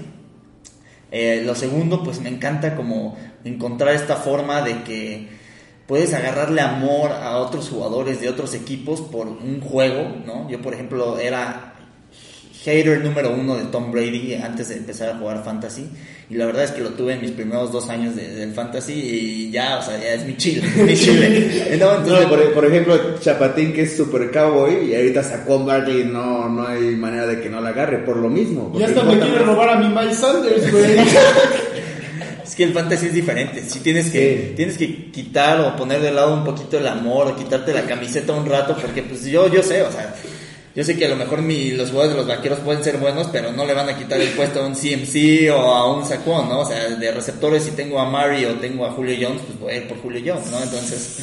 [1.11, 5.27] Eh, lo segundo, pues me encanta como encontrar esta forma de que
[5.87, 10.49] puedes agarrarle amor a otros jugadores de otros equipos por un juego, ¿no?
[10.49, 11.70] Yo, por ejemplo, era
[12.63, 15.87] hater número uno de Tom Brady antes de empezar a jugar fantasy
[16.29, 18.93] y la verdad es que lo tuve en mis primeros dos años de- del fantasy
[18.93, 21.75] y ya, o sea, ya es mi chile, mi chile.
[21.79, 25.63] No, entonces, No, por, por ejemplo, Chapatín, que es super cowboy, y ahorita sacó a
[25.65, 28.71] Barkley, no, no hay manera de que no la agarre, por lo mismo.
[28.77, 30.97] Ya hasta me quiere robar a mi Miles Sanders, güey.
[32.43, 33.63] Es que el fantasy es diferente.
[33.63, 34.53] Si tienes que Sí.
[34.57, 38.33] tienes que quitar o poner de lado un poquito el amor o quitarte la camiseta
[38.33, 40.13] un rato porque pues yo yo sé, o sea,
[40.75, 43.27] yo sé que a lo mejor mi, los jugadores de los vaqueros pueden ser buenos,
[43.31, 46.47] pero no le van a quitar el puesto a un CMC o a un Saquon,
[46.47, 46.59] ¿no?
[46.61, 49.73] O sea, de receptores si tengo a Mari o tengo a Julio Jones, pues voy
[49.73, 50.61] a ir por Julio Jones, ¿no?
[50.63, 51.17] Entonces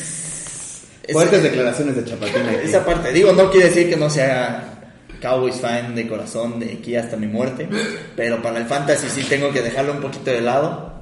[1.03, 2.69] esa- Fuertes declaraciones de Chapatín aquí.
[2.69, 4.75] esa parte, digo, no quiere decir que no sea
[5.23, 7.67] Cowboys fan de corazón de aquí hasta mi muerte,
[8.15, 10.98] pero para el fantasy sí tengo que dejarlo un poquito de lado.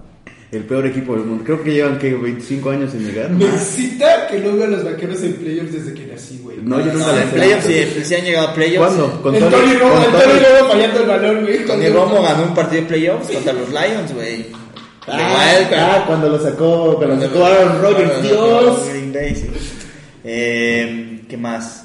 [0.52, 1.42] El peor equipo del mundo.
[1.44, 3.30] Creo que llevan que 25 años sin llegar.
[3.30, 6.58] Necesita que no vean los vaqueros en playoffs desde que nací, güey.
[6.62, 8.94] No, yo nunca No, les en playoffs sí, sí han llegado a playoffs.
[8.94, 9.22] ¿Cuándo?
[9.22, 11.64] Con El Tony- Tony Romo, con el Tony- Romo fallando el balón, güey.
[11.66, 14.46] Tony Romo ganó un partido de playoffs contra los Lions, güey.
[15.08, 18.78] Ah, ah, cuando lo sacó, cuando lo sacó Aaron Rodgers, Dios.
[20.24, 21.84] Eh, ¿Qué más?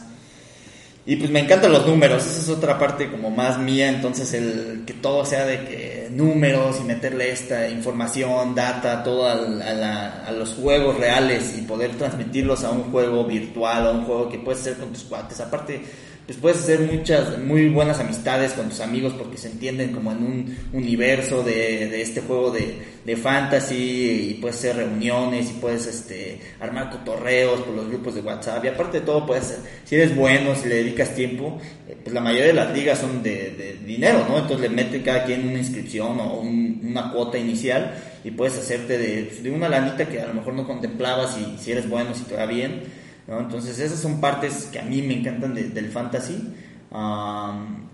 [1.06, 4.84] Y pues me encantan los números, esa es otra parte como más mía, entonces el
[4.86, 10.32] que todo sea de que números y meterle esta información, data, todo a, la- a
[10.32, 14.62] los juegos reales y poder transmitirlos a un juego virtual, a un juego que puedes
[14.62, 15.39] hacer con tus cuates.
[15.39, 15.82] Aparte,
[16.31, 20.17] pues puedes hacer muchas, muy buenas amistades con tus amigos porque se entienden como en
[20.23, 25.87] un universo de, de este juego de, de fantasy y puedes hacer reuniones y puedes
[25.87, 30.15] este, armar cotorreos por los grupos de WhatsApp y aparte de todo puedes, si eres
[30.15, 33.79] bueno, si le dedicas tiempo, eh, pues la mayoría de las ligas son de, de
[33.85, 34.37] dinero, ¿no?
[34.37, 38.97] Entonces le mete cada quien una inscripción o un- una cuota inicial y puedes hacerte
[38.97, 42.23] de, de una lanita que a lo mejor no contemplabas y si eres bueno, si
[42.23, 43.00] te va bien.
[43.27, 43.39] ¿No?
[43.39, 46.53] Entonces esas son partes que a mí me encantan de- del fantasy.
[46.91, 47.89] Am,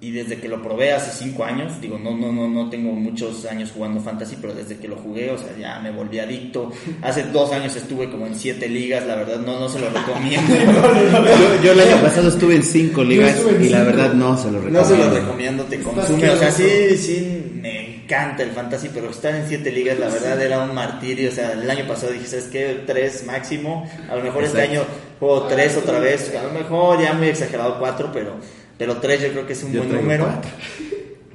[0.00, 3.44] y desde que lo probé hace cinco años, digo, no, no, no, no tengo muchos
[3.46, 6.72] años jugando fantasy, pero desde que lo jugué, o sea, ya me volví adicto.
[7.02, 10.52] Hace dos años estuve como en siete ligas, la verdad, no, no se lo recomiendo.
[10.56, 14.50] Yo, yo el año pasado estuve en cinco ligas en y la verdad no se
[14.50, 14.84] lo No recomiendo.
[14.88, 16.30] se lo recomiendo, te consume.
[16.30, 20.40] O sea, sí, sí, me encanta el fantasy, pero estar en siete ligas, la verdad,
[20.40, 21.30] era un martirio.
[21.30, 22.82] O sea, el año pasado dije, ¿sabes qué?
[22.86, 23.88] Tres máximo.
[24.08, 24.84] A lo mejor este año
[25.18, 26.34] juego tres otra vez.
[26.34, 28.36] A lo mejor ya muy exagerado cuatro, pero,
[28.78, 30.24] pero tres yo creo que es un Yo buen número.
[30.24, 30.50] cuatro.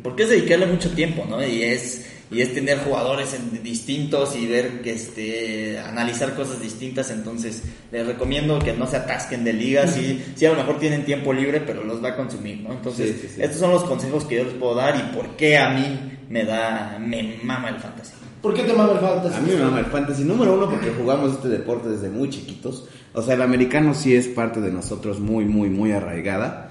[0.03, 1.45] Porque es dedicarle mucho tiempo, ¿no?
[1.45, 7.09] Y es, y es tener jugadores en- distintos y ver que este, analizar cosas distintas.
[7.11, 9.93] Entonces, les recomiendo que no se atasquen de ligas.
[9.93, 12.73] Sí, sí, a lo mejor tienen tiempo libre, pero los va a consumir, ¿no?
[12.73, 13.41] Entonces, Sí, sí, sí.
[13.41, 16.43] estos son los consejos que yo les puedo dar y por qué a mí me
[16.43, 18.11] da, me mama el fantasy.
[18.41, 19.35] ¿Por qué te mama el fantasy?
[19.35, 20.23] A mí me mama el fantasy.
[20.23, 22.85] Número uno, porque jugamos este deporte desde muy chiquitos.
[23.13, 26.66] O sea, el americano sí es parte de nosotros muy, muy, muy arraigada.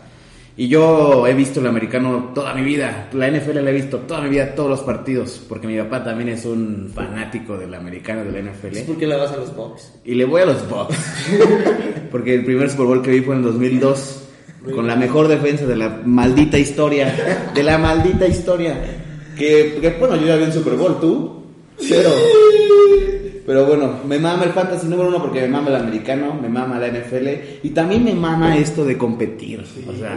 [0.59, 3.11] Y yo he visto el americano toda mi vida.
[3.13, 5.43] La NFL la he visto toda mi vida, todos los partidos.
[5.47, 8.79] Porque mi papá también es un fanático del americano, de la NFL.
[8.87, 9.93] ¿Por qué le vas a los Bucks?
[10.05, 10.97] Y le voy a los Bucks.
[12.11, 14.23] Porque el primer Super Bowl que vi fue en el 2002.
[14.75, 17.15] Con la mejor defensa de la maldita historia.
[17.55, 18.77] De la maldita historia.
[19.37, 21.43] Que, que, bueno, yo ya vi un Super Bowl, ¿tú?
[21.79, 22.11] Cero.
[23.47, 26.81] Pero bueno, me mama el fantasy número uno porque me mama el americano, me mama
[26.81, 27.29] la NFL
[27.63, 29.61] y también me mama esto de competir.
[29.61, 30.17] o sea,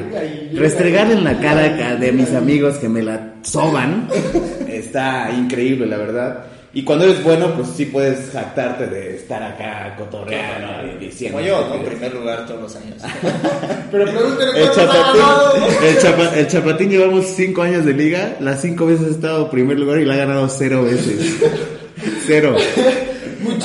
[0.54, 4.08] restregar en la cara ca- de mis amigos que me la soban
[4.68, 6.46] está increíble, la verdad.
[6.72, 11.38] Y cuando eres bueno, pues sí puedes jactarte de estar acá cotorreando y diciendo.
[11.40, 11.76] Como yo, ¿no?
[11.76, 13.02] En primer lugar todos los años.
[13.92, 15.54] Pero pregúntale El ganado.
[15.56, 19.46] chapatín, el, chapa- el chapatín llevamos cinco años de liga, las cinco veces ha estado
[19.46, 21.38] en primer lugar y la ha ganado cero veces.
[22.28, 22.56] Cero.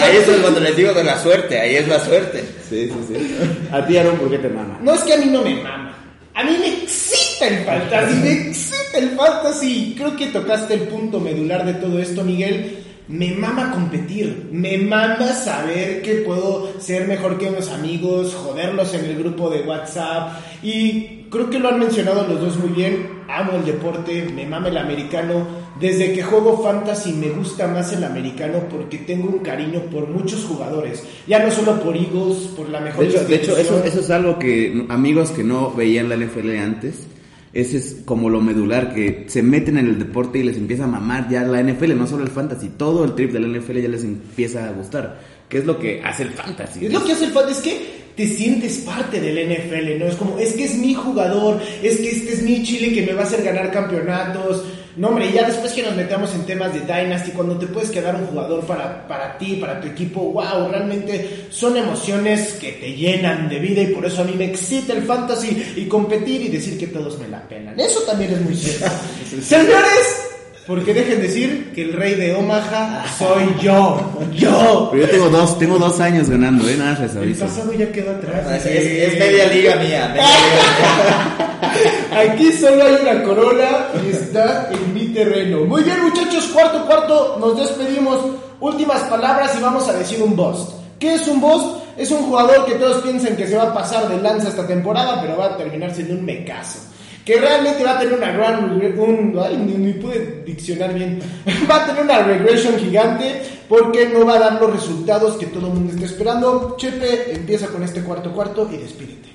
[0.03, 2.45] Ahí es cuando les digo de la suerte, ahí es la suerte.
[2.69, 3.37] Sí, sí, sí.
[3.71, 4.79] A ti, Aaron, ¿por qué te mama?
[4.83, 5.97] No es que a mí no me mama.
[6.35, 9.95] A mí me excita el fantasy, me excita el fantasy.
[9.97, 12.79] Creo que tocaste el punto medular de todo esto, Miguel.
[13.07, 19.05] Me mama competir, me mama saber que puedo ser mejor que unos amigos, joderlos en
[19.05, 20.39] el grupo de WhatsApp.
[20.63, 23.25] Y creo que lo han mencionado los dos muy bien.
[23.29, 25.47] Amo el deporte, me mama el americano.
[25.79, 30.45] Desde que juego fantasy me gusta más el americano porque tengo un cariño por muchos
[30.45, 31.03] jugadores.
[31.27, 34.11] Ya no solo por Eagles, por la mejor De hecho, de hecho eso, eso es
[34.11, 37.07] algo que amigos que no veían la NFL antes,
[37.55, 40.89] ese es como lo medular, que se meten en el deporte y les empieza a
[40.89, 43.89] mamar ya la NFL, no solo el fantasy, todo el trip de la NFL ya
[43.89, 46.87] les empieza a gustar, que es lo que hace el fantasy.
[46.87, 50.07] Es lo que hace el fan, es que te sientes parte del NFL, ¿no?
[50.07, 53.13] Es como, es que es mi jugador, es que este es mi Chile que me
[53.13, 54.65] va a hacer ganar campeonatos.
[54.97, 58.15] No, hombre, ya después que nos metamos en temas de Dynasty, cuando te puedes quedar
[58.15, 63.49] un jugador para, para ti, para tu equipo, wow, realmente son emociones que te llenan
[63.49, 66.79] de vida y por eso a mí me excita el fantasy y competir y decir
[66.79, 67.79] que todos me la pelan.
[67.79, 68.87] Eso también es muy cierto.
[69.43, 70.34] Señores,
[70.67, 74.01] porque dejen decir que el rey de Omaha soy yo,
[74.33, 74.89] yo.
[74.93, 76.77] Pero yo tengo dos, tengo dos años ganando, ¿eh?
[76.79, 77.45] Nada, les El aviso.
[77.47, 78.47] pasado ya quedó atrás.
[78.65, 81.51] Es, es- es media liga mía, media liga.
[82.33, 83.69] Aquí solo hay una corona
[84.07, 85.65] y está en mi terreno.
[85.65, 88.21] Muy bien, muchachos, cuarto, cuarto, nos despedimos.
[88.61, 90.71] Últimas palabras y vamos a decir un bust.
[90.99, 91.83] ¿Qué es un bust?
[91.99, 95.21] Es un jugador que todos piensan que se va a pasar de lanza esta temporada,
[95.21, 96.79] pero va a terminar siendo un mecazo.
[97.25, 98.65] Que realmente va a tener una gran.
[98.71, 101.21] Un, ay, ni, ni pude diccionar bien.
[101.71, 105.69] Va a tener una regression gigante porque no va a dar los resultados que todo
[105.69, 106.77] el mundo está esperando.
[106.79, 109.31] Chepe, empieza con este cuarto, cuarto y despídete.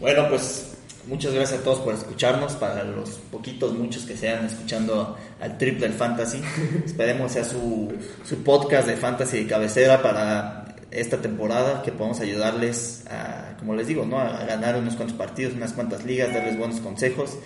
[0.00, 0.74] Bueno, pues
[1.06, 2.54] muchas gracias a todos por escucharnos.
[2.54, 6.42] Para los poquitos, muchos que se hayan escuchando al Trip del Fantasy,
[6.84, 7.92] esperemos sea su,
[8.24, 10.63] su podcast de fantasy de cabecera para
[10.94, 14.18] esta temporada, que podamos ayudarles a, como les digo, ¿no?
[14.18, 17.38] a ganar unos cuantos partidos, unas cuantas ligas, darles buenos consejos.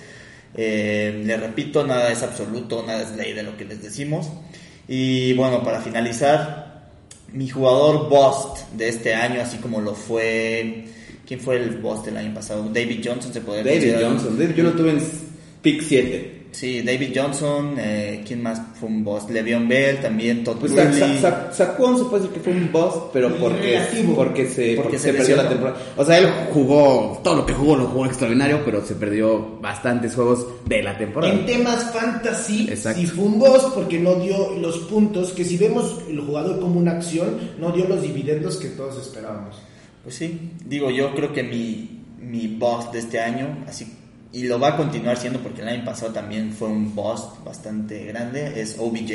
[0.54, 4.28] Eh, les repito, nada es absoluto, nada es ley de lo que les decimos.
[4.86, 6.88] Y bueno, para finalizar,
[7.32, 10.86] mi jugador bust de este año, así como lo fue.
[11.26, 12.64] ¿Quién fue el bust del año pasado?
[12.72, 13.96] David Johnson se podría David.
[14.02, 15.02] Johnson, yo lo tuve en
[15.60, 16.37] pick 7.
[16.50, 19.28] Sí, David Johnson, eh, ¿quién más fue un boss?
[19.30, 21.18] Le'Veon Bell, también Todd Pues Gurley.
[21.20, 23.78] Sa- Sa- Saquon se puede decir que fue un boss, pero porque,
[24.16, 25.76] porque se, Porque porque se se perdió la temporada.
[25.96, 30.14] O sea, él jugó, todo lo que jugó lo jugó extraordinario, pero se perdió bastantes
[30.14, 31.32] juegos de la temporada.
[31.32, 33.00] En temas fantasy, Exacto.
[33.00, 36.80] sí fue un boss porque no dio los puntos que si vemos el jugador como
[36.80, 39.56] una acción, no dio los dividendos que todos esperábamos.
[40.02, 43.92] Pues sí, digo, yo creo que mi, mi boss de este año, así
[44.32, 48.04] y lo va a continuar siendo porque el año pasado también fue un boss bastante
[48.04, 49.10] grande, es OBJ.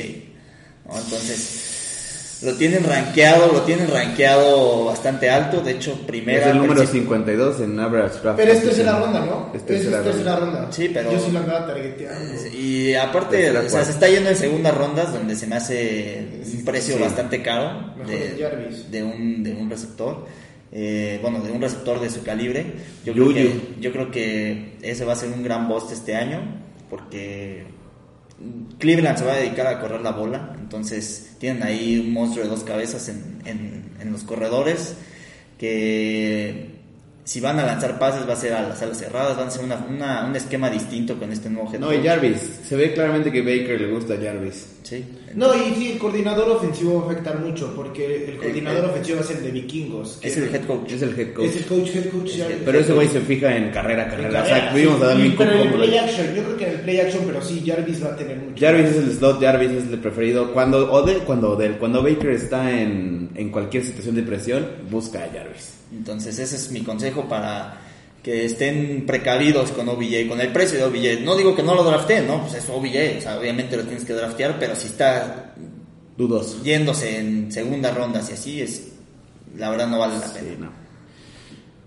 [0.88, 0.98] ¿no?
[1.00, 6.42] Entonces, lo tienen rankeado, lo tienen rankeado bastante alto, de hecho, primera.
[6.42, 8.38] es el número principio- 52 en average draft.
[8.38, 8.86] Pero esta es position.
[8.94, 9.50] la ronda, ¿no?
[9.54, 10.68] Es Esta tercera es tercera ronda.
[10.72, 12.48] Sí, pero- Yo sí la andaba targeteando.
[12.54, 16.42] Y aparte, Tercera, o sea, se está yendo en segundas rondas donde se me hace
[16.54, 17.02] un precio Sí.
[17.02, 20.26] bastante caro Mejor de, de un, de un receptor.
[20.76, 22.66] Eh, bueno, de un receptor de su calibre.
[23.06, 26.42] Yo creo, que, yo creo que ese va a ser un gran bust este año
[26.90, 27.64] porque
[28.80, 30.56] Cleveland se va a dedicar a correr la bola.
[30.60, 34.96] Entonces tienen ahí un monstruo de dos cabezas en, en- en los corredores
[35.60, 36.72] que
[37.26, 39.64] si van a lanzar pases va a ser a las alas cerradas, van a ser
[39.64, 42.04] una, una- un esquema distinto con este nuevo head No, y.
[42.04, 42.60] Jarvis.
[42.68, 44.68] Se ve claramente que Baker le gusta a Jarvis.
[44.84, 45.04] Sí.
[45.34, 49.22] No, y sí, el coordinador ofensivo va a afectar mucho porque el coordinador el- ofensivo
[49.22, 50.18] es el de vikingos.
[50.22, 50.92] que Es el head coach.
[50.92, 51.46] Es el head coach.
[51.48, 52.30] Es el coach, head coach.
[52.36, 54.30] ya- Pero ese güey se fija en carrera, en carrera.
[54.30, 55.04] O carrera, sea, vimos sí.
[55.04, 57.42] a Dalvin Pero en el play action, yo creo que en el play action, pero
[57.42, 58.66] sí, Jarvis va a tener mucho.
[58.66, 60.52] Jarvis es el slot, Jarvis es el preferido.
[60.54, 65.30] Cuando Odell, cuando Odell, cuando Baker está en, en cualquier situación de presión, busca a
[65.34, 65.73] Jarvis.
[65.96, 67.80] Entonces ese es mi consejo para
[68.24, 71.24] que estén precavidos con OBJ, con el precio de OBJ.
[71.24, 72.42] No digo que no lo drafteen, ¿no?
[72.42, 75.54] Pues es OBJ, o sea, obviamente lo tienes que draftear, pero si está
[76.18, 76.64] Dudoso.
[76.64, 78.88] yéndose en segunda ronda y así, es
[79.58, 80.48] la verdad no vale la pena.
[80.50, 80.84] Sí, no.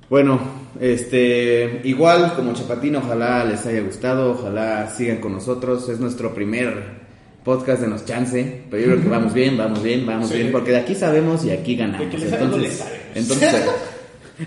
[0.09, 0.39] Bueno,
[0.81, 5.89] este, igual como Chapatín, ojalá les haya gustado, ojalá sigan con nosotros.
[5.89, 7.07] Es nuestro primer
[7.43, 10.37] podcast de Nos Chance, pero yo creo que vamos bien, vamos bien, vamos Sí.
[10.37, 12.03] bien, porque de aquí sabemos y aquí ganamos.
[12.15, 12.83] Entonces,
[13.15, 13.65] entonces,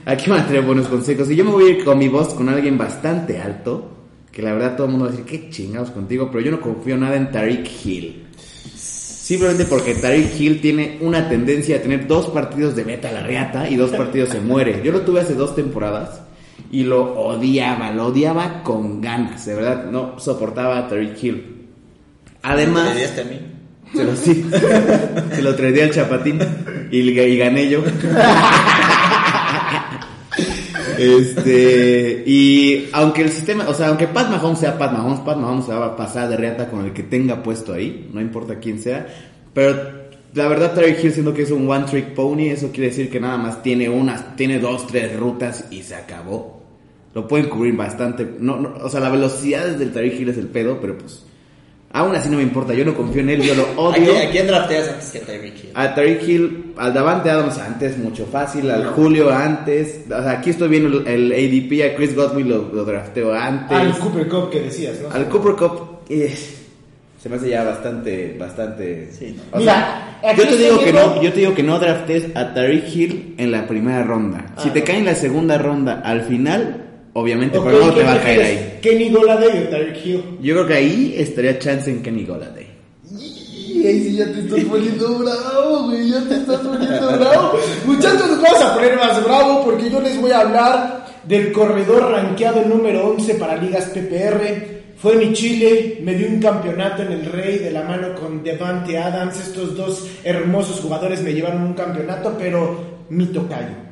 [0.05, 1.29] aquí van a tener buenos consejos.
[1.29, 3.89] Y yo me voy a ir con mi voz con alguien bastante alto,
[4.31, 6.61] que la verdad todo el mundo va a decir, qué chingados contigo, pero yo no
[6.61, 8.25] confío nada en Tariq Hill.
[8.75, 13.21] Simplemente porque Tariq Hill tiene una tendencia a tener dos partidos de beta a la
[13.23, 14.81] reata y dos partidos se muere.
[14.83, 16.21] Yo lo tuve hace dos temporadas
[16.71, 21.55] y lo odiaba, lo odiaba con ganas, de verdad, no soportaba a Tariq Hill.
[22.41, 23.39] Además, ¿Te a mí?
[23.93, 24.45] se lo, sí,
[25.35, 26.39] se lo traía al chapatín
[26.91, 27.83] y, y gané yo.
[30.99, 35.65] Este, y aunque el sistema, o sea, aunque Pat Mahomes sea Pat Mahomes, Pat Mahomes
[35.65, 38.79] se va a pasar de reata con el que tenga puesto ahí, no importa quién
[38.79, 39.07] sea,
[39.53, 39.77] pero
[40.33, 43.19] la verdad Terry Hill siendo que es un one trick pony, eso quiere decir que
[43.19, 46.59] nada más tiene unas, tiene dos, tres rutas y se acabó.
[47.15, 50.47] Lo pueden cubrir bastante, no, no, o sea, la velocidad del Terry Hill es el
[50.47, 51.23] pedo, pero pues
[51.91, 54.17] aún así no me importa, yo no confío en él, yo lo ¿A odio.
[54.17, 55.69] a quién drafteas antes que Tyreek Hill?
[55.73, 60.51] A Tariq Hill, al Davante Adams antes, mucho fácil, al Julio antes, o sea, aquí
[60.51, 64.49] estoy viendo el, el ADP, a Chris Godwin lo, lo drafteo antes, Al Cooper Cup
[64.51, 65.09] que decías, ¿no?
[65.13, 66.35] al Cooper Cup, eh,
[67.21, 69.09] se me hace ya bastante, bastante...
[69.11, 69.41] Sí, ¿no?
[69.51, 72.53] O Mira, sea, yo te digo que no, yo te digo que no draftes a
[72.53, 74.53] Tariq Hill en la primera ronda.
[74.57, 74.85] Si Ah, te no.
[74.85, 78.21] cae en la segunda ronda al final, obviamente, Ok, pero no ¿qué te va a
[78.21, 78.79] caer ahí.
[78.81, 80.23] Kenny Goladay o Tyreek Hill.
[80.41, 82.67] Yo creo que ahí estaría chance en Kenny Golladay.
[83.11, 87.59] Y ahí sí ya te estás poniendo bravo, güey, ya te estás poniendo bravo.
[87.85, 92.11] Muchachos, nos vamos a poner más bravo porque yo les voy a hablar del corredor
[92.11, 94.79] rankeado número 11 para ligas PPR.
[94.97, 98.97] Fue mi Chile, me dio un campeonato en el Rey de la mano con Devante
[98.97, 99.39] Adams.
[99.39, 103.88] Estos dos hermosos jugadores me llevaron un campeonato, pero mi tocayo.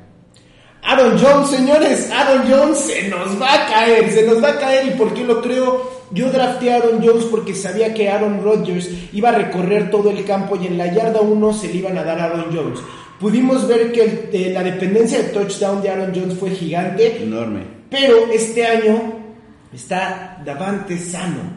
[0.87, 4.87] Aaron Jones, señores, Aaron Jones se nos va a caer, se nos va a caer.
[4.87, 5.97] ¿Y por qué lo creo?
[6.11, 10.23] Yo drafté a Aaron Jones porque sabía que Aaron Rodgers iba a recorrer todo el
[10.23, 12.79] campo y en la yarda 1 se le iban a dar a Aaron Jones.
[13.19, 17.61] Pudimos ver que el- eh, la dependencia de touchdown de Aaron Jones fue gigante, Enorme.
[17.89, 19.13] pero este año
[19.73, 21.56] está Davante sano.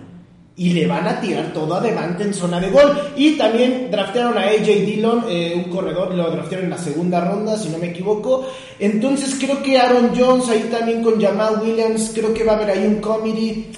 [0.60, 3.12] Y le van a tirar todo a Devante en zona de gol.
[3.16, 7.56] Y también draftearon a AJ Dillon, eh, un corredor, lo draftearon en la segunda ronda,
[7.56, 8.46] si no me equivoco.
[8.78, 12.72] Entonces creo que Aaron Jones ahí también con Jamal Williams, creo que va a haber
[12.72, 13.68] ahí un comedy.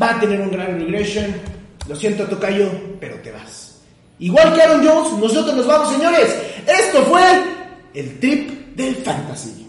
[0.00, 1.26] Va a tener un gran regression.
[1.88, 2.70] Lo siento, Tocayo,
[3.00, 3.80] pero te vas.
[4.20, 6.36] Igual que Aaron Jones, nosotros nos vamos, señores.
[6.64, 7.22] Esto fue
[7.94, 9.67] el trip del fantasy.